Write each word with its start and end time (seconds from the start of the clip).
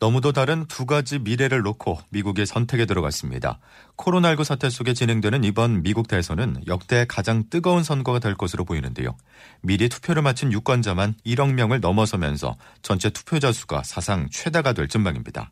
너무도 0.00 0.32
다른 0.32 0.66
두 0.66 0.86
가지 0.86 1.18
미래를 1.18 1.62
놓고 1.62 1.98
미국의 2.10 2.46
선택에 2.46 2.84
들어갔습니다. 2.84 3.58
코로나19 3.96 4.44
사태 4.44 4.68
속에 4.68 4.92
진행되는 4.92 5.44
이번 5.44 5.82
미국 5.82 6.08
대선은 6.08 6.62
역대 6.66 7.06
가장 7.08 7.44
뜨거운 7.48 7.82
선거가 7.82 8.18
될 8.18 8.34
것으로 8.34 8.64
보이는데요. 8.64 9.16
미리 9.62 9.88
투표를 9.88 10.22
마친 10.22 10.52
유권자만 10.52 11.14
1억 11.24 11.54
명을 11.54 11.80
넘어서면서 11.80 12.56
전체 12.82 13.10
투표자 13.10 13.52
수가 13.52 13.82
사상 13.84 14.28
최다가 14.30 14.72
될 14.72 14.88
전망입니다. 14.88 15.50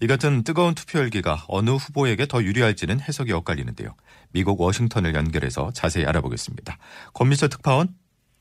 이 0.00 0.06
같은 0.06 0.42
뜨거운 0.42 0.74
투표 0.74 0.98
열기가 0.98 1.44
어느 1.46 1.70
후보에게 1.70 2.26
더 2.26 2.42
유리할지는 2.42 3.00
해석이 3.00 3.32
엇갈리는데요. 3.32 3.94
미국 4.32 4.60
워싱턴을 4.60 5.14
연결해서 5.14 5.70
자세히 5.72 6.06
알아보겠습니다. 6.06 6.76
권미철 7.12 7.50
특파원 7.50 7.88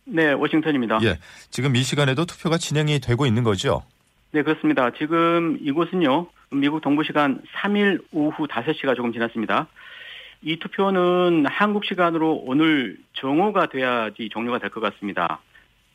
네, 0.05 0.31
워싱턴입니다. 0.33 0.99
예, 1.03 1.19
지금 1.51 1.75
이 1.75 1.83
시간에도 1.83 2.25
투표가 2.25 2.57
진행이 2.57 2.99
되고 2.99 3.25
있는 3.25 3.43
거죠? 3.43 3.83
네, 4.31 4.43
그렇습니다. 4.43 4.91
지금 4.91 5.57
이곳은요, 5.61 6.27
미국 6.51 6.81
동부 6.81 7.03
시간 7.03 7.41
3일 7.53 8.01
오후 8.13 8.47
5시가 8.47 8.95
조금 8.95 9.11
지났습니다. 9.11 9.67
이 10.41 10.57
투표는 10.57 11.45
한국 11.47 11.85
시간으로 11.85 12.33
오늘 12.45 12.97
정오가 13.13 13.67
돼야지 13.67 14.29
종료가 14.29 14.59
될 14.59 14.69
것 14.69 14.79
같습니다. 14.79 15.41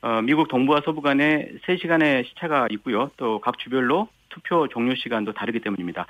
어, 0.03 0.21
미국 0.23 0.49
동부와 0.49 0.83
서부 0.85 1.01
간에 1.01 1.49
3시간의 1.67 2.27
시차가 2.27 2.69
있고요. 2.73 3.11
또 3.17 3.41
각 3.41 3.59
주별로 3.59 4.09
투표 4.29 4.69
종료 4.69 4.95
시간도 4.95 5.33
다르기 5.33 5.61
때문입니다. 5.61 6.07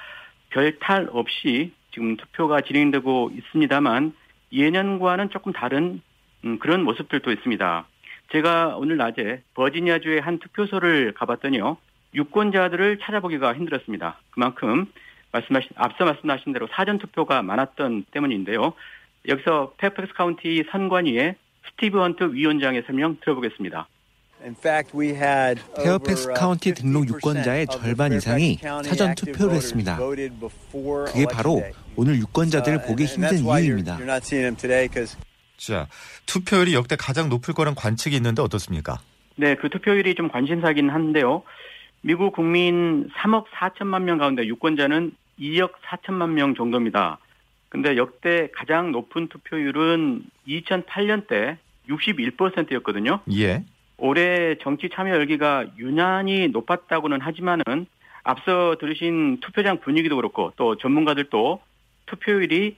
별탈 0.50 1.08
없이 1.12 1.72
지금 1.92 2.16
투표가 2.16 2.60
진행되고 2.62 3.30
있습니다만 3.38 4.14
예년과는 4.52 5.30
조금 5.30 5.52
다른 5.52 6.02
음, 6.44 6.58
그런 6.58 6.82
모습들도 6.82 7.30
있습니다. 7.32 7.86
제가 8.32 8.76
오늘 8.76 8.96
낮에 8.96 9.42
버지니아주의 9.54 10.20
한 10.20 10.38
투표소를 10.40 11.12
가봤더니요. 11.14 11.78
유권자들을 12.16 12.98
찾아보기가 13.02 13.54
힘들었습니다. 13.54 14.18
그만큼 14.30 14.86
말씀하신 15.32 15.70
앞서 15.76 16.04
말씀하신 16.04 16.52
대로 16.52 16.66
사전 16.72 16.98
투표가 16.98 17.42
많았던 17.42 18.06
때문인데요. 18.10 18.72
여기서 19.28 19.74
페어팩스 19.76 20.14
카운티 20.14 20.64
선관위의 20.70 21.36
스티브 21.68 21.98
헌트 21.98 22.32
위원장의 22.32 22.84
설명 22.86 23.18
들어보겠습니다. 23.20 23.86
페어팩스 25.82 26.32
카운티 26.34 26.74
등록 26.74 27.08
유권자의 27.08 27.66
절반 27.66 28.12
이상이 28.12 28.58
사전 28.84 29.14
투표를 29.14 29.54
했습니다. 29.54 29.98
그게 29.98 31.26
바로 31.30 31.62
오늘 31.96 32.16
유권자들을 32.16 32.82
보기 32.82 33.04
힘든 33.04 33.44
이유입니다. 33.44 33.98
자, 35.56 35.88
투표율이 36.26 36.74
역대 36.74 36.96
가장 36.96 37.28
높을 37.28 37.54
거란 37.54 37.74
관측이 37.74 38.14
있는데 38.16 38.42
어떻습니까? 38.42 39.00
네, 39.36 39.54
그 39.54 39.68
투표율이 39.68 40.14
좀 40.14 40.28
관심사긴 40.28 40.90
한데요. 40.90 41.42
미국 42.06 42.34
국민 42.34 43.08
3억 43.16 43.46
4천만 43.46 44.02
명 44.02 44.18
가운데 44.18 44.46
유권자는 44.46 45.10
2억 45.40 45.72
4천만 45.82 46.30
명 46.30 46.54
정도입니다. 46.54 47.18
근데 47.68 47.96
역대 47.96 48.48
가장 48.54 48.92
높은 48.92 49.26
투표율은 49.26 50.22
2008년 50.46 51.26
때 51.26 51.58
61%였거든요. 51.88 53.22
예. 53.32 53.64
올해 53.98 54.54
정치 54.62 54.88
참여 54.88 55.16
열기가 55.16 55.64
유난히 55.78 56.46
높았다고는 56.46 57.20
하지만은 57.22 57.64
앞서 58.22 58.76
들으신 58.78 59.40
투표장 59.40 59.80
분위기도 59.80 60.14
그렇고 60.14 60.52
또 60.54 60.76
전문가들도 60.76 61.60
투표율이 62.06 62.76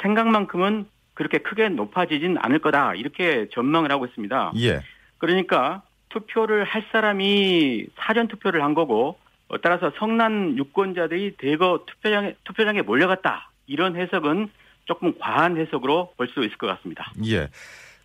생각만큼은 0.00 0.86
그렇게 1.14 1.38
크게 1.38 1.70
높아지진 1.70 2.38
않을 2.38 2.60
거다 2.60 2.94
이렇게 2.94 3.48
전망을 3.50 3.90
하고 3.90 4.06
있습니다. 4.06 4.52
예. 4.58 4.78
그러니까 5.18 5.82
투표를 6.10 6.64
할 6.64 6.84
사람이 6.92 7.86
사전 7.96 8.28
투표를 8.28 8.62
한 8.62 8.74
거고 8.74 9.18
어, 9.48 9.58
따라서 9.58 9.90
성난 9.98 10.56
유권자들이 10.56 11.36
대거 11.38 11.84
투표장에 11.86 12.34
투표장에 12.44 12.82
몰려갔다 12.82 13.50
이런 13.66 13.96
해석은 13.96 14.48
조금 14.84 15.18
과한 15.18 15.56
해석으로 15.56 16.12
볼 16.16 16.28
수 16.28 16.40
있을 16.44 16.56
것 16.58 16.66
같습니다. 16.66 17.12
예. 17.26 17.48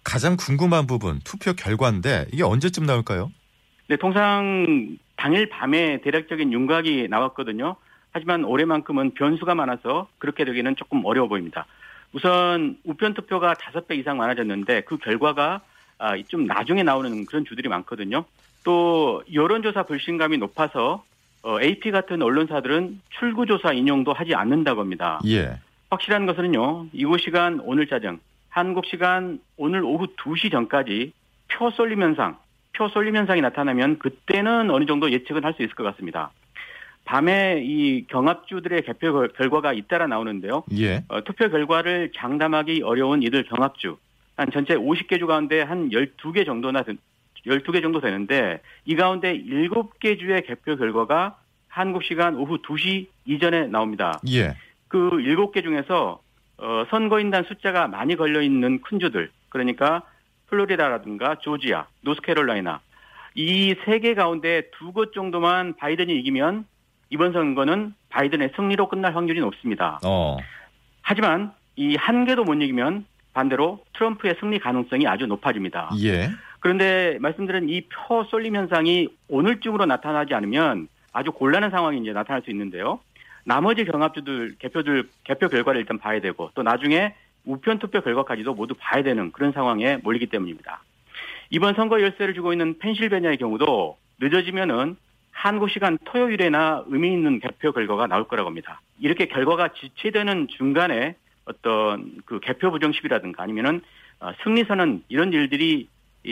가장 0.04 0.38
궁금한 0.38 0.86
부분 0.88 1.20
투표 1.24 1.54
결과인데 1.54 2.28
이게 2.32 2.44
언제쯤 2.44 2.86
나올까요? 2.86 3.32
네, 3.88 3.98
통상 3.98 4.98
당일 5.16 5.50
밤에 5.50 6.02
대략적인 6.02 6.54
윤곽이 6.54 7.08
나왔거든요. 7.10 7.76
하지만 8.12 8.44
올해만큼은 8.46 9.14
변수가 9.16 9.56
많아서 9.56 10.08
그렇게 10.20 10.46
되기는 10.46 10.76
조금 10.76 11.04
어려워 11.06 11.28
보입니다. 11.28 11.66
우선 12.14 12.78
우편 12.84 13.14
투표가 13.14 13.56
다섯 13.56 13.88
배 13.88 13.96
이상 13.96 14.18
많아졌는데 14.18 14.82
그 14.82 14.98
결과가 14.98 15.62
아, 16.06 16.16
좀 16.28 16.46
나중에 16.46 16.84
나오는 16.84 17.26
그런 17.26 17.46
주들이 17.46 17.68
많거든요. 17.68 18.26
또 18.64 19.24
여론조사 19.34 19.84
불신감이 19.84 20.38
높아서 20.38 21.04
어, 21.42 21.60
AP 21.60 21.90
같은 21.90 22.22
언론사들은 22.22 23.02
출구조사 23.18 23.74
인용도 23.74 24.14
하지 24.14 24.36
않는다고 24.36 24.82
합니다. 24.82 25.20
예. 25.26 25.60
확실한 25.90 26.28
것은요. 26.28 26.88
이곳 26.94 27.22
시간 27.22 27.60
오늘 27.64 27.88
자정, 27.88 28.20
한국 28.50 28.86
시간 28.86 29.40
오늘 29.58 29.84
오후 29.84 30.08
2시 30.16 30.52
전까지 30.52 31.12
표 31.48 31.72
쏠림 31.72 32.02
현상, 32.04 32.38
표 32.74 32.88
쏠림 32.90 33.16
현상이 33.16 33.42
나타나면 33.42 33.98
그때는 33.98 34.70
어느 34.70 34.86
정도 34.86 35.12
예측은 35.12 35.44
할 35.44 35.54
수 35.54 35.64
있을 35.64 35.74
것 35.74 35.84
같습니다. 35.84 36.32
밤에 37.06 37.62
이 37.64 38.06
경합주들의 38.08 38.82
개표 38.84 39.28
결과가 39.28 39.74
잇따라 39.74 40.06
나오는데요. 40.08 40.64
예. 40.78 41.04
어, 41.08 41.24
투표 41.24 41.50
결과를 41.50 42.12
장담하기 42.16 42.82
어려운 42.84 43.24
이들 43.24 43.44
경합주 43.44 43.98
한 44.38 44.52
전체 44.52 44.76
50개 44.76 45.20
주 45.20 45.28
가운데 45.28 45.62
한 45.62 45.90
12개 45.90 46.46
정도나 46.46 46.84
12개 47.46 47.82
정도 47.82 48.02
되는데 48.02 48.62
이 48.86 48.96
가운데 48.96 49.34
7개 49.38 50.20
주의 50.20 50.42
개표 50.44 50.76
결과가 50.76 51.38
한국 51.70 52.04
시간 52.04 52.36
오후 52.36 52.58
2시 52.62 53.08
이전에 53.26 53.68
나옵니다. 53.68 54.20
예. 54.30 54.56
그 54.88 54.98
7개 55.12 55.64
중에서 55.64 56.20
어, 56.58 56.86
선거인단 56.90 57.44
숫자가 57.46 57.88
많이 57.88 58.16
걸려 58.16 58.42
있는 58.42 58.82
큰 58.82 59.00
주들 59.00 59.30
그러니까 59.50 60.04
플로리다라든가 60.48 61.36
조지아, 61.40 61.88
노스캐롤라이나 62.02 62.80
이 63.36 63.74
세 63.86 64.00
개 64.00 64.14
가운데 64.16 64.64
두 64.78 64.94
곳 64.94 65.14
정도만 65.14 65.76
바이든이 65.76 66.16
이기면 66.20 66.66
이번 67.10 67.34
선거는 67.34 67.94
바이든의 68.10 68.52
승리로 68.56 68.88
끝날 68.88 69.16
확률이 69.16 69.40
높습니다. 69.42 70.00
어. 70.06 70.38
하지만 71.02 71.52
이 71.76 71.96
한 71.98 72.24
개도 72.26 72.46
못 72.46 72.54
이기면 72.56 73.06
반대로 73.40 73.84
트럼프의 73.94 74.38
승리 74.40 74.58
가능성이 74.60 75.08
아주 75.08 75.28
높아집니다. 75.28 75.92
예. 76.04 76.30
그런데 76.62 77.18
말씀드린 77.20 77.70
이 77.70 77.82
표 77.82 78.24
쏠림 78.24 78.56
현상이 78.56 79.10
오늘쯤으로 79.28 79.86
나타나지 79.86 80.34
않으면 80.34 80.88
아주 81.12 81.32
곤란한 81.32 81.70
상황이 81.70 82.00
이제 82.02 82.14
나타날 82.14 82.42
수 82.42 82.50
있는데요. 82.50 83.00
나머지 83.44 83.84
경합주들 83.86 84.56
개표들 84.58 85.08
개표 85.26 85.50
결과를 85.50 85.82
일단 85.82 86.00
봐야 86.00 86.20
되고 86.20 86.50
또 86.56 86.64
나중에 86.64 87.14
우편 87.46 87.78
투표 87.78 88.02
결과까지도 88.02 88.56
모두 88.56 88.74
봐야 88.80 89.04
되는 89.04 89.32
그런 89.32 89.52
상황에 89.52 89.98
몰리기 89.98 90.28
때문입니다. 90.28 90.82
이번 91.52 91.76
선거 91.76 92.02
열쇠를 92.02 92.34
주고 92.34 92.54
있는 92.54 92.80
펜실베니아의 92.80 93.38
경우도 93.38 93.98
늦어지면은 94.20 94.96
한국 95.32 95.70
시간 95.70 95.98
토요일에나 96.06 96.86
의미 96.88 97.12
있는 97.12 97.40
개표 97.40 97.72
결과가 97.74 98.08
나올 98.08 98.28
거라고 98.28 98.48
합니다. 98.48 98.82
이렇게 99.00 99.26
결과가 99.28 99.70
지체되는 99.74 100.48
중간에 100.58 101.16
어떤 101.46 102.22
그 102.26 102.40
개표 102.40 102.72
부정식이라든가 102.72 103.44
아니면은 103.44 103.82
어, 104.20 104.32
승리 104.44 104.64
선언 104.66 105.04
이런 105.10 105.34
일들이 105.34 105.88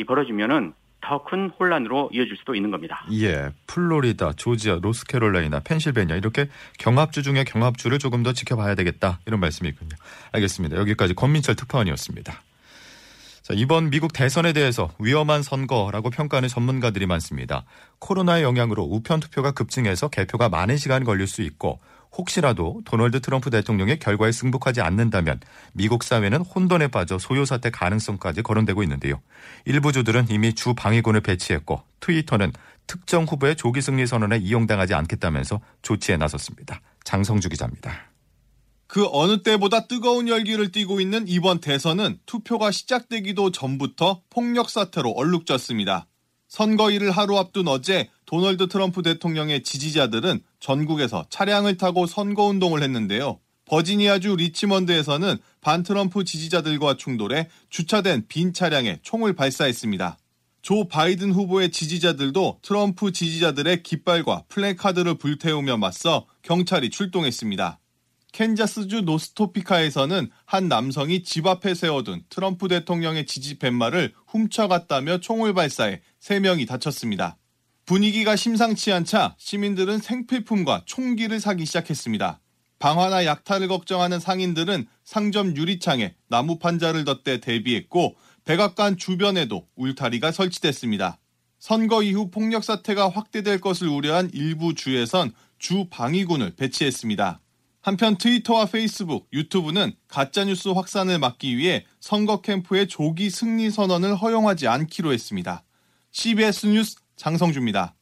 벌어지면은 0.07 0.73
더 1.05 1.23
큰 1.25 1.49
혼란으로 1.59 2.09
이어질 2.13 2.37
수도 2.37 2.55
있는 2.55 2.71
겁니다. 2.71 3.05
예, 3.11 3.49
플로리다, 3.67 4.33
조지아, 4.33 4.79
노스캐롤라이나, 4.81 5.59
펜실베니아 5.59 6.15
이렇게 6.15 6.47
경합주 6.79 7.23
중에 7.23 7.43
경합주를 7.43 7.99
조금 7.99 8.23
더 8.23 8.31
지켜봐야 8.31 8.73
되겠다 8.75 9.19
이런 9.25 9.41
말씀이군요. 9.41 9.95
알겠습니다. 10.31 10.77
여기까지 10.77 11.13
권민철 11.13 11.55
특파원이었습니다. 11.55 12.41
자, 13.41 13.53
이번 13.53 13.89
미국 13.89 14.13
대선에 14.13 14.53
대해서 14.53 14.89
위험한 14.99 15.43
선거라고 15.43 16.09
평가하는 16.09 16.47
전문가들이 16.47 17.05
많습니다. 17.07 17.65
코로나의 17.99 18.43
영향으로 18.43 18.83
우편 18.83 19.19
투표가 19.19 19.51
급증해서 19.51 20.07
개표가 20.07 20.47
많은 20.47 20.77
시간 20.77 21.03
걸릴 21.03 21.27
수 21.27 21.41
있고 21.41 21.81
혹시라도 22.15 22.81
도널드 22.85 23.21
트럼프 23.21 23.49
대통령의 23.49 23.99
결과에 23.99 24.31
승복하지 24.31 24.81
않는다면 24.81 25.39
미국 25.73 26.03
사회는 26.03 26.41
혼돈에 26.41 26.87
빠져 26.89 27.17
소요 27.17 27.45
사태 27.45 27.69
가능성까지 27.69 28.43
거론되고 28.43 28.83
있는데요. 28.83 29.21
일부 29.65 29.91
주들은 29.91 30.27
이미 30.29 30.53
주 30.53 30.73
방위군을 30.73 31.21
배치했고 31.21 31.81
트위터는 31.99 32.51
특정 32.85 33.23
후보의 33.23 33.55
조기 33.55 33.81
승리 33.81 34.05
선언에 34.05 34.37
이용당하지 34.37 34.93
않겠다면서 34.93 35.61
조치에 35.81 36.17
나섰습니다. 36.17 36.81
장성주 37.03 37.49
기자입니다. 37.49 38.11
그 38.87 39.07
어느 39.11 39.41
때보다 39.41 39.87
뜨거운 39.87 40.27
열기를 40.27 40.71
띠고 40.71 41.01
있는 41.01 41.25
이번 41.27 41.59
대선은 41.59 42.19
투표가 42.27 42.69
시작되기도 42.69 43.51
전부터 43.51 44.21
폭력 44.29 44.69
사태로 44.69 45.11
얼룩졌습니다. 45.11 46.05
선거일을 46.47 47.09
하루 47.09 47.39
앞둔 47.39 47.67
어제 47.67 48.11
도널드 48.25 48.67
트럼프 48.67 49.01
대통령의 49.01 49.63
지지자들은 49.63 50.41
전국에서 50.63 51.25
차량을 51.29 51.75
타고 51.75 52.07
선거운동을 52.07 52.83
했는데요. 52.83 53.39
버지니아주 53.65 54.37
리치먼드에서는 54.37 55.37
반 55.59 55.83
트럼프 55.83 56.23
지지자들과 56.23 56.95
충돌해 56.95 57.49
주차된 57.69 58.27
빈 58.29 58.53
차량에 58.53 58.99
총을 59.03 59.33
발사했습니다. 59.33 60.17
조 60.61 60.87
바이든 60.87 61.33
후보의 61.33 61.71
지지자들도 61.71 62.59
트럼프 62.61 63.11
지지자들의 63.11 63.83
깃발과 63.83 64.43
플래카드를 64.47 65.15
불태우며 65.15 65.75
맞서 65.77 66.27
경찰이 66.43 66.89
출동했습니다. 66.89 67.79
캔자스주 68.31 69.01
노스토피카에서는 69.01 70.29
한 70.45 70.67
남성이 70.69 71.23
집 71.23 71.45
앞에 71.45 71.73
세워둔 71.75 72.23
트럼프 72.29 72.69
대통령의 72.69 73.25
지지 73.25 73.59
팻말을 73.59 74.13
훔쳐갔다며 74.27 75.19
총을 75.19 75.53
발사해 75.53 76.01
3명이 76.21 76.67
다쳤습니다. 76.67 77.37
분위기가 77.85 78.37
심상치 78.37 78.93
않자 78.93 79.35
시민들은 79.37 79.99
생필품과 79.99 80.83
총기를 80.85 81.39
사기 81.41 81.65
시작했습니다. 81.65 82.39
방화나 82.79 83.25
약탈을 83.25 83.67
걱정하는 83.67 84.19
상인들은 84.19 84.87
상점 85.03 85.55
유리창에 85.55 86.15
나무 86.29 86.59
판자를 86.59 87.03
덧대 87.03 87.39
대비했고 87.39 88.15
백악관 88.45 88.97
주변에도 88.97 89.67
울타리가 89.75 90.31
설치됐습니다. 90.31 91.19
선거 91.59 92.03
이후 92.03 92.29
폭력 92.29 92.63
사태가 92.63 93.09
확대될 93.09 93.61
것을 93.61 93.87
우려한 93.87 94.31
일부 94.33 94.75
주에선 94.75 95.31
주 95.59 95.87
방위군을 95.89 96.55
배치했습니다. 96.57 97.39
한편 97.81 98.17
트위터와 98.17 98.65
페이스북, 98.65 99.27
유튜브는 99.33 99.93
가짜뉴스 100.07 100.69
확산을 100.69 101.19
막기 101.19 101.57
위해 101.57 101.85
선거 101.99 102.41
캠프의 102.41 102.87
조기 102.87 103.29
승리 103.29 103.71
선언을 103.71 104.15
허용하지 104.15 104.67
않기로 104.67 105.11
했습니다. 105.11 105.63
CBS 106.11 106.67
뉴스 106.67 107.02
장성주입니다. 107.23 107.95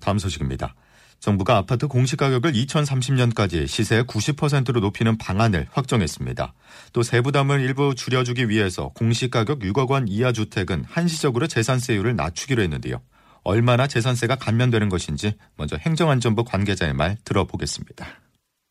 다음 0.00 0.18
소식입니다. 0.18 0.74
정부가 1.18 1.58
아파트 1.58 1.86
공시가격을 1.86 2.52
2030년까지 2.52 3.66
시세 3.66 4.02
90%로 4.02 4.80
높이는 4.80 5.18
방안을 5.18 5.68
확정했습니다. 5.70 6.54
또 6.94 7.02
세부담을 7.02 7.60
일부 7.60 7.94
줄여주기 7.94 8.48
위해서 8.48 8.88
공시가격 8.94 9.58
6억 9.58 9.90
원 9.90 10.08
이하 10.08 10.32
주택은 10.32 10.86
한시적으로 10.88 11.46
재산세율을 11.46 12.16
낮추기로 12.16 12.62
했는데요. 12.62 13.02
얼마나 13.42 13.86
재산세가 13.86 14.36
감면되는 14.36 14.88
것인지 14.88 15.34
먼저 15.56 15.76
행정안전부 15.76 16.44
관계자의 16.44 16.94
말 16.94 17.18
들어보겠습니다. 17.24 18.06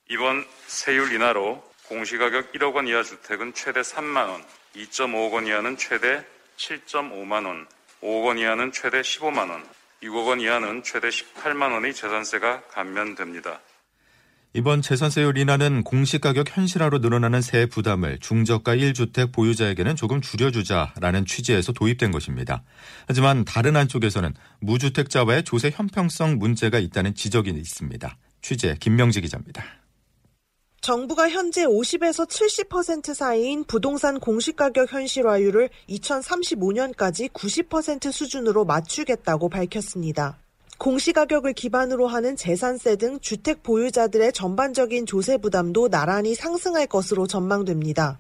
이번 0.10 0.44
세율 0.66 1.14
인하로 1.14 1.64
공시가격 1.88 2.54
1억 2.54 2.74
원 2.74 2.88
이하 2.88 3.04
주택은 3.04 3.54
최대 3.54 3.82
3만 3.82 4.30
원, 4.30 4.44
2.5억 4.76 5.34
원 5.34 5.46
이하는 5.46 5.78
최대 5.78 6.26
7.5만 6.58 7.46
원, 7.46 7.68
5억 8.02 8.26
원 8.26 8.38
이하는 8.38 8.72
최대 8.72 9.02
15만 9.02 9.50
원, 9.50 9.64
6억 10.04 10.28
원 10.28 10.40
이하는 10.40 10.84
최대 10.84 11.10
18만 11.10 11.74
원의 11.74 11.94
재산세가 11.94 12.64
감면됩니다. 12.72 13.60
이번 14.54 14.82
재산세율 14.82 15.38
인하는 15.38 15.84
공시가격 15.84 16.58
현실화로 16.58 17.00
늘어나는 17.00 17.40
세 17.42 17.68
부담을 17.68 18.18
중저가 18.20 18.76
1주택 18.78 19.32
보유자에게는 19.32 19.96
조금 19.96 20.22
줄여주자라는 20.22 21.26
취지에서 21.26 21.72
도입된 21.72 22.12
것입니다. 22.12 22.64
하지만 23.08 23.46
다른 23.46 23.76
한쪽에서는 23.76 24.34
무주택자와의 24.62 25.44
조세 25.44 25.70
형평성 25.72 26.40
문제가 26.40 26.80
있다는 26.80 27.14
지적이 27.14 27.52
있습니다. 27.52 28.18
취재 28.42 28.76
김명지 28.80 29.22
기자입니다. 29.22 29.64
정부가 30.82 31.30
현재 31.30 31.66
50에서 31.66 32.28
70% 32.28 33.14
사이인 33.14 33.66
부동산 33.66 34.20
공시가격 34.20 34.92
현실화율을 34.94 35.70
2035년까지 35.90 37.30
90% 37.32 38.12
수준으로 38.12 38.64
맞추겠다고 38.66 39.50
밝혔습니다. 39.50 40.40
공시가격을 40.78 41.54
기반으로 41.54 42.08
하는 42.08 42.38
재산세 42.38 42.96
등 42.96 43.20
주택 43.20 43.62
보유자들의 43.64 44.32
전반적인 44.32 45.06
조세 45.06 45.38
부담도 45.38 45.90
나란히 45.90 46.34
상승할 46.36 46.88
것으로 46.88 47.28
전망됩니다. 47.28 48.18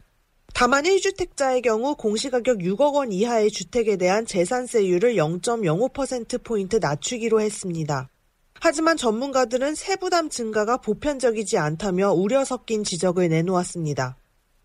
다만 0.53 0.83
1주택자의 0.83 1.61
경우 1.61 1.95
공시가격 1.95 2.57
6억 2.57 2.95
원 2.95 3.13
이하의 3.13 3.49
주택에 3.49 3.95
대한 3.95 4.25
재산세율을 4.25 5.15
0.05%포인트 5.15 6.75
낮추기로 6.75 7.39
했습니다. 7.39 8.09
하지만 8.61 8.97
전문가들은 8.97 9.75
세부담 9.75 10.29
증가가 10.29 10.77
보편적이지 10.77 11.57
않다며 11.57 12.11
우려 12.11 12.43
섞인 12.43 12.83
지적을 12.83 13.29
내놓았습니다. 13.29 14.17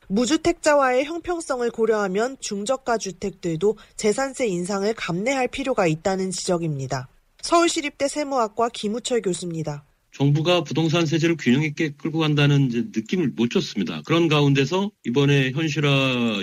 무주택자와의 0.09 1.05
형평성을 1.05 1.69
고려하면 1.71 2.37
중저가 2.41 2.99
주택들도 2.99 3.79
재산세 3.97 4.47
인상을 4.47 4.93
감내할 4.95 5.49
필요가 5.49 5.87
있다는 5.87 6.31
지적입니다. 6.31 7.09
서울시립대 7.41 8.09
세무학과 8.09 8.69
김우철 8.71 9.23
교수입니다. 9.23 9.85
정부가 10.15 10.63
부동산 10.63 11.07
세제를 11.07 11.37
균형 11.37 11.65
있게 11.65 11.91
끌고 11.91 12.21
간다는 12.21 12.69
느낌을 12.69 13.33
못 13.35 13.51
줬습니다. 13.51 14.01
그런 14.07 14.29
가운데서 14.29 14.93
이번에 15.05 15.51
현실화 15.51 16.39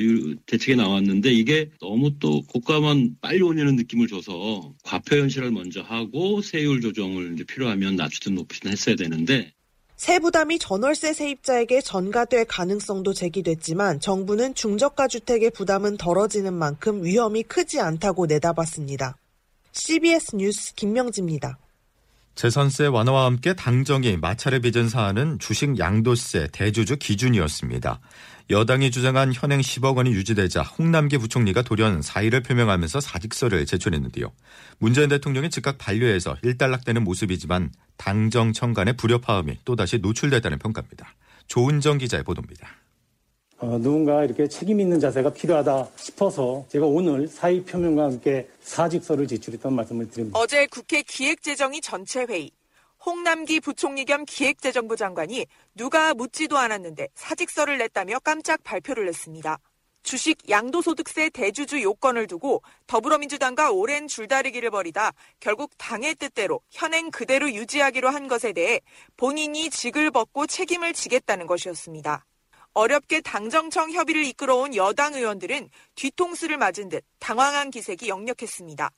대책이 0.46 0.76
나왔는데 0.76 1.32
이게 1.32 1.70
너무 1.80 2.20
또 2.20 2.42
고가만 2.44 3.16
빨리 3.22 3.42
올리는 3.42 3.76
느낌을 3.78 4.08
줘서 4.08 4.74
과표 4.84 5.16
현실을 5.16 5.52
먼저 5.52 5.82
하고 5.82 6.42
세율 6.42 6.82
조정을 6.82 7.34
이제 7.34 7.46
필요하면 7.46 7.96
낮추든 7.96 8.36
높이든 8.36 8.72
했어야 8.72 8.96
되는데 8.96 9.54
세부담이 9.96 10.60
전월세 10.60 11.14
세입자에게 11.14 11.80
전가될 11.82 12.46
가능성도 12.46 13.14
제기됐지만 13.14 14.00
정부는 14.00 14.56
중저가 14.56 15.08
주택의 15.08 15.52
부담은 15.52 15.96
덜어지는 15.96 16.54
만큼 16.54 17.06
위험이 17.06 17.44
크지 17.44 17.80
않다고 17.80 18.26
내다봤습니다. 18.26 19.16
CBS 19.72 20.36
뉴스 20.36 20.74
김명지입니다. 20.76 21.60
재산세 22.36 22.88
완화와 22.88 23.26
함께 23.26 23.54
당정이 23.54 24.18
마찰을 24.18 24.62
빚은 24.62 24.90
사안은 24.90 25.40
주식 25.40 25.78
양도세 25.78 26.50
대주주 26.52 26.98
기준이었습니다. 26.98 28.00
여당이 28.50 28.92
주장한 28.92 29.34
현행 29.34 29.60
10억 29.62 29.96
원이 29.96 30.12
유지되자 30.12 30.64
홍남기 30.64 31.18
부총리가 31.18 31.62
돌연 31.62 32.02
사의를 32.02 32.42
표명하면서 32.44 33.00
사직서를 33.00 33.66
제출했는데요. 33.66 34.32
문재인 34.80 35.10
대통령이 35.10 35.50
즉각 35.50 35.78
반려해서 35.78 36.36
일단락되는 36.42 37.04
모습이지만 37.04 37.72
당정 37.98 38.52
청 38.52 38.74
간의 38.74 38.98
불협화음이 38.98 39.60
또다시 39.64 40.00
노출됐다는 40.00 40.60
평가입니다. 40.60 41.14
조은정 41.48 41.98
기자의 41.98 42.24
보도입니다. 42.24 42.81
어, 43.62 43.78
누군가 43.78 44.24
이렇게 44.24 44.48
책임 44.48 44.80
있는 44.80 45.00
자세가 45.00 45.34
필요하다 45.34 45.88
싶어서 45.96 46.66
제가 46.70 46.88
오늘 46.88 47.28
사의 47.28 47.64
표명과 47.64 48.06
함께 48.06 48.50
사직서를 48.62 49.28
제출했던 49.28 49.74
말씀을 49.76 50.10
드립니다. 50.10 50.40
어제 50.40 50.66
국회 50.66 51.04
기획재정위 51.04 51.80
전체 51.82 52.26
회의 52.28 52.50
홍남기 53.06 53.60
부총리 53.60 54.06
겸 54.06 54.26
기획재정부 54.26 54.96
장관이 54.96 55.46
누가 55.76 56.16
묻지도 56.16 56.58
않았는데 56.58 57.10
사직서를 57.14 57.78
냈다며 57.78 58.20
깜짝 58.20 58.64
발표를 58.64 59.08
했습니다. 59.08 59.60
주식 60.02 60.50
양도소득세 60.50 61.30
대주주 61.30 61.84
요건을 61.84 62.26
두고 62.26 62.64
더불어민주당과 62.88 63.70
오랜 63.70 64.08
줄다리기를 64.08 64.72
벌이다 64.72 65.12
결국 65.40 65.70
당의 65.78 66.16
뜻대로 66.16 66.62
현행 66.72 67.12
그대로 67.12 67.52
유지하기로 67.52 68.10
한 68.10 68.28
것에 68.28 68.54
대해 68.54 68.82
본인이 69.18 69.70
직을 69.70 70.10
벗고 70.10 70.48
책임을 70.48 70.94
지겠다는 70.94 71.46
것이었습니다. 71.46 72.26
어렵게 72.74 73.22
당정청 73.22 73.92
협의를 73.92 74.24
이끌어온 74.26 74.76
여당 74.76 75.14
의원들은 75.14 75.70
뒤통수를 75.96 76.58
맞은 76.58 76.90
듯 76.90 77.04
당황한 77.20 77.70
기색이 77.70 78.08
역력했습니다. 78.08 78.92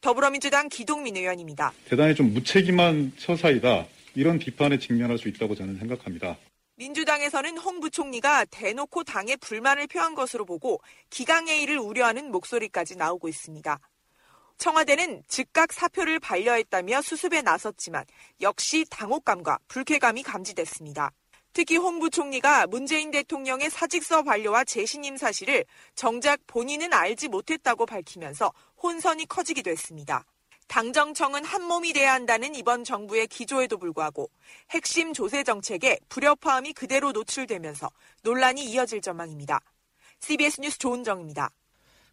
더불어민주당 0.00 0.68
기동민 0.68 1.16
의원입니다. 1.16 1.72
대단히 1.86 2.14
좀 2.14 2.34
무책임한 2.34 3.12
처사이다. 3.16 3.86
이런 4.14 4.38
비판에 4.38 4.78
직면할 4.78 5.18
수 5.18 5.28
있다고 5.28 5.54
저는 5.54 5.78
생각합니다. 5.78 6.36
민주당에서는 6.76 7.56
홍 7.58 7.80
부총리가 7.80 8.44
대놓고 8.46 9.04
당에 9.04 9.36
불만을 9.36 9.86
표한 9.86 10.14
것으로 10.14 10.44
보고 10.44 10.80
기강회의를 11.10 11.78
우려하는 11.78 12.30
목소리까지 12.30 12.96
나오고 12.96 13.28
있습니다. 13.28 13.78
청와대는 14.58 15.22
즉각 15.28 15.72
사표를 15.72 16.20
반려했다며 16.20 17.02
수습에 17.02 17.42
나섰지만 17.42 18.04
역시 18.40 18.84
당혹감과 18.90 19.58
불쾌감이 19.68 20.22
감지됐습니다. 20.22 21.12
특히 21.54 21.76
홍 21.76 22.00
부총리가 22.00 22.66
문재인 22.66 23.12
대통령의 23.12 23.70
사직서 23.70 24.24
반려와 24.24 24.64
재신임 24.64 25.16
사실을 25.16 25.64
정작 25.94 26.40
본인은 26.48 26.92
알지 26.92 27.28
못했다고 27.28 27.86
밝히면서 27.86 28.52
혼선이 28.82 29.26
커지기도 29.26 29.70
했습니다. 29.70 30.24
당정청은 30.66 31.44
한 31.44 31.62
몸이 31.62 31.92
돼야 31.92 32.12
한다는 32.12 32.56
이번 32.56 32.82
정부의 32.82 33.28
기조에도 33.28 33.78
불구하고 33.78 34.28
핵심 34.70 35.12
조세 35.12 35.44
정책에 35.44 36.00
불협화음이 36.08 36.72
그대로 36.72 37.12
노출되면서 37.12 37.88
논란이 38.22 38.64
이어질 38.64 39.00
전망입니다. 39.00 39.60
CBS 40.18 40.60
뉴스 40.60 40.78
조은정입니다. 40.78 41.50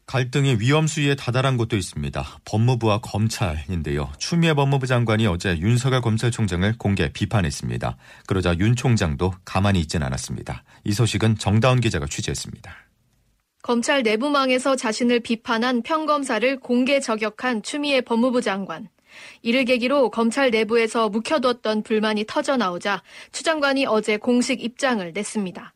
갈등이 0.06 0.58
위험 0.60 0.88
수위에 0.88 1.16
다다란 1.16 1.56
곳도 1.56 1.78
있습니다. 1.78 2.40
법무부와 2.44 3.00
검찰인데요. 3.00 4.12
추미애 4.18 4.54
법무부 4.54 4.86
장관이 4.86 5.26
어제 5.26 5.58
윤석열 5.58 6.02
검찰총장을 6.02 6.76
공개 6.78 7.12
비판했습니다. 7.14 7.98
그러자 8.28 8.56
윤 8.60 8.76
총장도 8.76 9.34
가만히 9.46 9.80
있진 9.80 10.04
않았습니다. 10.04 10.64
이 10.84 10.92
소식은 10.92 11.38
정다운 11.38 11.80
기자가 11.80 12.08
취재했습니다. 12.08 12.76
검찰 13.64 14.04
내부망에서 14.04 14.76
자신을 14.76 15.20
비판한 15.22 15.82
평검사를 15.84 16.60
공개 16.60 17.00
저격한 17.00 17.64
추미애 17.64 18.02
법무부 18.02 18.42
장관. 18.42 18.90
이를 19.42 19.66
계기로 19.66 20.10
검찰 20.10 20.52
내부에서 20.52 21.10
묵혀뒀던 21.10 21.84
불만이 21.84 22.26
터져 22.28 22.58
나오자 22.58 23.04
추 23.32 23.44
장관이 23.44 23.86
어제 23.86 24.18
공식 24.18 24.64
입장을 24.64 25.12
냈습니다. 25.14 25.74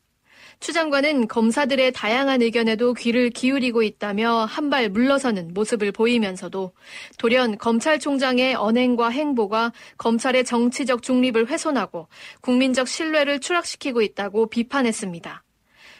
추 0.58 0.72
장관은 0.72 1.28
검사들의 1.28 1.92
다양한 1.92 2.42
의견에도 2.42 2.94
귀를 2.94 3.30
기울이고 3.30 3.82
있다며 3.82 4.46
한 4.48 4.66
발 4.70 4.88
물러서는 4.88 5.52
모습을 5.54 5.92
보이면서도 5.92 6.72
돌연 7.18 7.58
검찰총장의 7.58 8.54
언행과 8.56 9.10
행보가 9.10 9.72
검찰의 9.98 10.44
정치적 10.44 11.02
중립을 11.02 11.48
훼손하고 11.48 12.08
국민적 12.40 12.88
신뢰를 12.88 13.38
추락시키고 13.38 14.02
있다고 14.02 14.48
비판했습니다. 14.48 15.44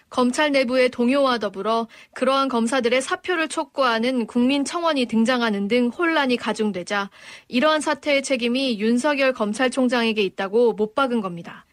검찰 0.09 0.51
내부의 0.53 0.89
동요와 0.91 1.39
더불어 1.39 1.87
그러한 2.15 2.49
검사들의 2.49 3.03
사표를 3.03 3.49
촉구하는 3.49 4.27
국민 4.27 4.65
청원이 4.65 5.07
등장하는 5.07 5.69
등 5.69 5.89
혼란이 5.89 6.37
가중되자 6.37 7.11
이러한 7.49 7.81
사태의 7.81 8.23
책임이 8.23 8.81
윤석열 8.81 9.33
검찰총장에게 9.33 10.23
있다고 10.23 10.73
못 10.73 10.95
박은 10.95 11.21
겁니다. 11.21 11.66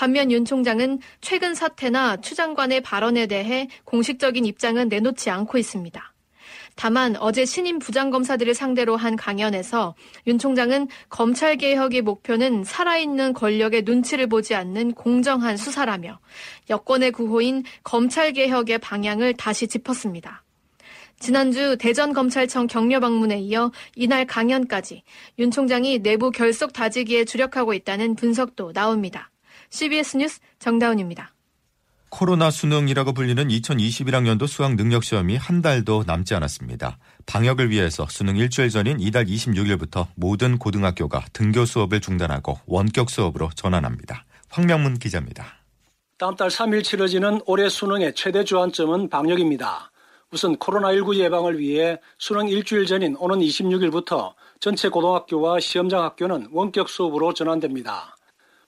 반면 0.00 0.32
윤 0.32 0.46
총장은 0.46 0.98
최근 1.20 1.54
사태나 1.54 2.16
추 2.22 2.34
장관의 2.34 2.80
발언에 2.80 3.26
대해 3.26 3.68
공식적인 3.84 4.46
입장은 4.46 4.88
내놓지 4.88 5.28
않고 5.28 5.58
있습니다. 5.58 6.14
다만 6.74 7.16
어제 7.16 7.44
신임 7.44 7.78
부장검사들을 7.78 8.54
상대로 8.54 8.96
한 8.96 9.14
강연에서 9.14 9.94
윤 10.26 10.38
총장은 10.38 10.88
검찰 11.10 11.58
개혁의 11.58 12.00
목표는 12.00 12.64
살아있는 12.64 13.34
권력의 13.34 13.82
눈치를 13.82 14.26
보지 14.26 14.54
않는 14.54 14.92
공정한 14.92 15.58
수사라며 15.58 16.18
여권의 16.70 17.12
구호인 17.12 17.64
검찰 17.84 18.32
개혁의 18.32 18.78
방향을 18.78 19.34
다시 19.34 19.68
짚었습니다. 19.68 20.44
지난주 21.18 21.76
대전검찰청 21.78 22.68
격려 22.68 23.00
방문에 23.00 23.38
이어 23.40 23.70
이날 23.96 24.24
강연까지 24.24 25.02
윤 25.40 25.50
총장이 25.50 25.98
내부 25.98 26.30
결속 26.30 26.72
다지기에 26.72 27.26
주력하고 27.26 27.74
있다는 27.74 28.14
분석도 28.14 28.72
나옵니다. 28.72 29.30
CBS 29.70 30.16
뉴스 30.16 30.40
정다운입니다. 30.58 31.32
코로나 32.10 32.50
수능이라고 32.50 33.12
불리는 33.14 33.48
2021학년도 33.48 34.48
수학 34.48 34.74
능력 34.74 35.04
시험이 35.04 35.36
한 35.36 35.62
달도 35.62 36.02
남지 36.06 36.34
않았습니다. 36.34 36.98
방역을 37.26 37.70
위해서 37.70 38.06
수능 38.10 38.36
일주일 38.36 38.68
전인 38.68 38.98
이달 38.98 39.26
26일부터 39.26 40.08
모든 40.16 40.58
고등학교가 40.58 41.24
등교 41.32 41.64
수업을 41.64 42.00
중단하고 42.00 42.58
원격 42.66 43.10
수업으로 43.10 43.50
전환합니다. 43.54 44.24
황명문 44.50 44.98
기자입니다. 44.98 45.46
다음 46.18 46.34
달 46.34 46.48
3일 46.48 46.82
치러지는 46.82 47.40
올해 47.46 47.68
수능의 47.68 48.14
최대 48.14 48.42
주안점은 48.42 49.08
방역입니다. 49.08 49.92
우선 50.32 50.56
코로나19 50.56 51.16
예방을 51.16 51.58
위해 51.58 51.98
수능 52.18 52.48
일주일 52.48 52.86
전인 52.86 53.16
오는 53.18 53.38
26일부터 53.38 54.34
전체 54.58 54.88
고등학교와 54.88 55.60
시험장 55.60 56.02
학교는 56.02 56.48
원격 56.50 56.88
수업으로 56.88 57.32
전환됩니다. 57.32 58.16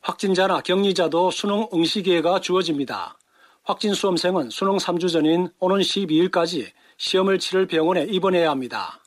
확진자나 0.02 0.62
격리자도 0.62 1.30
수능 1.30 1.68
응시 1.72 2.02
기회가 2.02 2.40
주어집니다. 2.40 3.16
확진 3.62 3.94
수험생은 3.94 4.50
수능 4.50 4.76
3주 4.76 5.12
전인 5.12 5.48
오는 5.60 5.78
12일까지 5.78 6.66
시험을 6.96 7.38
치를 7.38 7.68
병원에 7.68 8.02
입원해야 8.02 8.50
합니다. 8.50 9.00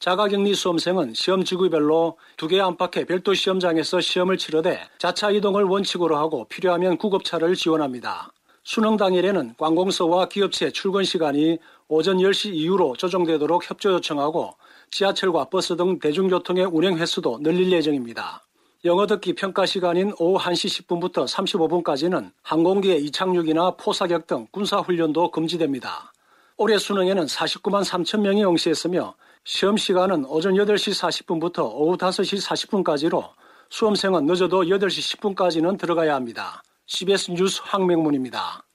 자가격리 0.00 0.54
수험생은 0.54 1.14
시험 1.14 1.44
지구별로 1.44 2.18
두 2.36 2.48
개 2.48 2.60
안팎의 2.60 3.06
별도 3.06 3.32
시험장에서 3.32 4.02
시험을 4.02 4.36
치르되 4.36 4.86
자차 4.98 5.30
이동을 5.30 5.64
원칙으로 5.64 6.18
하고 6.18 6.44
필요하면 6.48 6.98
구급차를 6.98 7.54
지원합니다. 7.54 8.30
수능 8.64 8.98
당일에는 8.98 9.54
관공서와 9.56 10.28
기업체 10.28 10.70
출근 10.72 11.04
시간이 11.04 11.56
오전 11.88 12.18
10시 12.18 12.52
이후로 12.52 12.96
조정되도록 12.96 13.70
협조 13.70 13.94
요청하고 13.94 14.54
지하철과 14.90 15.46
버스 15.48 15.74
등 15.74 15.98
대중교통의 15.98 16.66
운행 16.66 16.98
횟수도 16.98 17.38
늘릴 17.40 17.72
예정입니다. 17.72 18.42
영어 18.84 19.06
듣기 19.06 19.32
평가 19.32 19.64
시간인 19.64 20.12
오후 20.18 20.38
1시 20.38 20.86
10분부터 20.86 21.26
35분까지는 21.26 22.32
항공기의 22.42 23.02
이착륙이나 23.06 23.76
포사격 23.76 24.26
등 24.26 24.46
군사훈련도 24.50 25.30
금지됩니다. 25.30 26.12
올해 26.58 26.76
수능에는 26.76 27.24
49만 27.24 27.82
3천 27.82 28.20
명이 28.20 28.44
응시했으며 28.44 29.14
시험 29.42 29.78
시간은 29.78 30.26
오전 30.26 30.52
8시 30.52 31.00
40분부터 31.00 31.60
오후 31.72 31.96
5시 31.96 32.46
40분까지로 32.46 33.30
수험생은 33.70 34.26
늦어도 34.26 34.64
8시 34.64 35.18
10분까지는 35.18 35.78
들어가야 35.78 36.14
합니다. 36.14 36.62
CBS 36.84 37.30
뉴스 37.30 37.62
황명문입니다. 37.64 38.66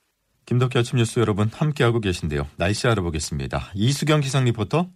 김덕기 0.48 0.80
아침 0.80 0.98
뉴스 0.98 1.20
여러분 1.20 1.52
함께하고 1.54 2.00
계신데요. 2.00 2.48
날씨 2.56 2.88
알아보겠습니다. 2.88 3.74
이수경 3.76 4.22
기상 4.22 4.46
리포터. 4.46 4.88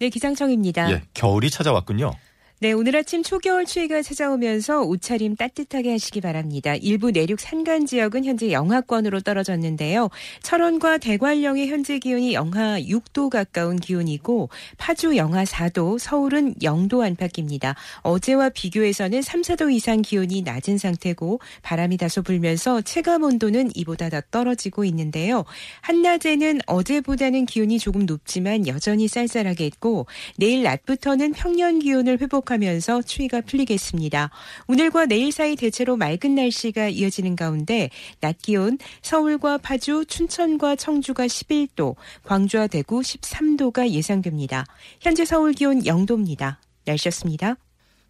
네, 0.00 0.08
기상청입니다. 0.08 0.90
예, 0.90 1.02
겨울이 1.14 1.48
찾아왔군요. 1.48 2.12
네, 2.60 2.72
오늘 2.72 2.96
아침 2.96 3.22
초겨울 3.22 3.66
추위가 3.66 4.02
찾아오면서 4.02 4.82
옷차림 4.82 5.36
따뜻하게 5.36 5.92
하시기 5.92 6.20
바랍니다. 6.20 6.74
일부 6.74 7.12
내륙 7.12 7.38
산간 7.38 7.86
지역은 7.86 8.24
현재 8.24 8.50
영하권으로 8.50 9.20
떨어졌는데요. 9.20 10.10
철원과 10.42 10.98
대관령의 10.98 11.68
현재 11.68 12.00
기온이 12.00 12.34
영하 12.34 12.80
6도 12.80 13.30
가까운 13.30 13.76
기온이고 13.76 14.48
파주 14.76 15.16
영하 15.16 15.44
4도, 15.44 16.00
서울은 16.00 16.56
0도 16.56 17.06
안팎입니다. 17.06 17.76
어제와 18.02 18.48
비교해서는 18.48 19.22
3, 19.22 19.42
4도 19.42 19.72
이상 19.72 20.02
기온이 20.02 20.42
낮은 20.42 20.78
상태고 20.78 21.38
바람이 21.62 21.96
다소 21.96 22.22
불면서 22.22 22.80
체감 22.80 23.22
온도는 23.22 23.70
이보다 23.76 24.10
더 24.10 24.20
떨어지고 24.32 24.84
있는데요. 24.84 25.44
한낮에는 25.82 26.62
어제보다는 26.66 27.46
기온이 27.46 27.78
조금 27.78 28.04
높지만 28.04 28.66
여전히 28.66 29.06
쌀쌀하겠고 29.06 30.06
내일 30.38 30.64
낮부터는 30.64 31.34
평년 31.34 31.78
기온을 31.78 32.20
회복 32.20 32.47
회복하면서 32.48 33.02
추위가 33.02 33.40
풀리겠습니다. 33.42 34.30
오늘과 34.66 35.06
내일 35.06 35.30
사이 35.30 35.54
대체로 35.54 35.96
맑은 35.96 36.34
날씨가 36.34 36.88
이어지는 36.88 37.36
가운데 37.36 37.90
낮 38.20 38.38
기온 38.38 38.78
서울과 39.02 39.58
파주, 39.58 40.06
춘천과 40.06 40.76
청주가 40.76 41.26
11도, 41.26 41.96
광주와 42.24 42.66
대구 42.66 43.00
13도가 43.00 43.90
예상됩니다. 43.90 44.64
현재 45.00 45.24
서울 45.24 45.52
기온 45.52 45.82
0도입니다. 45.82 46.56
날씨였습니다. 46.86 47.56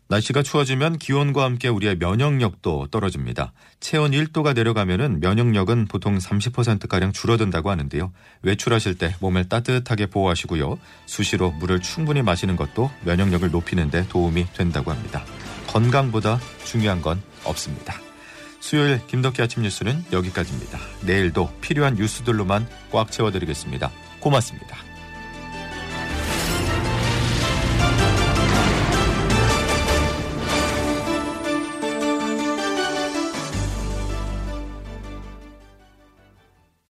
날씨가 0.09 0.43
추워지면 0.43 0.99
기온과 0.99 1.45
함께 1.45 1.69
우리의 1.69 1.97
면역력도 1.99 2.88
떨어집니다. 2.91 3.53
체온 3.79 4.12
1도가 4.12 4.55
내려가면은 4.55 5.21
면역력은 5.21 5.87
보통 5.87 6.17
30%가량 6.17 7.12
줄어든다고 7.12 7.71
하는데요. 7.71 8.12
외출하실 8.43 8.97
때 8.97 9.15
몸을 9.21 9.49
따뜻하게 9.49 10.07
보호하시고요. 10.07 10.79
수시로 11.05 11.50
물을 11.53 11.81
충분히 11.81 12.23
마시는 12.23 12.57
것도 12.57 12.91
면역력을 13.05 13.50
높이는 13.50 13.91
데 13.91 14.07
도움이 14.09 14.47
된다고 14.55 14.91
합니다. 14.91 15.25
건강보다 15.67 16.41
중요한 16.65 17.03
건 17.03 17.23
없습니다. 17.45 17.95
수요일 18.61 19.07
김덕기 19.07 19.43
아침 19.43 19.62
뉴스는 19.62 20.07
여기까지입니다. 20.11 20.79
내일도 21.03 21.53
필요한 21.61 21.95
뉴스들로만 21.95 22.67
꽉 22.91 23.12
채워드리겠습니다. 23.12 23.91
고맙습니다. 24.21 24.88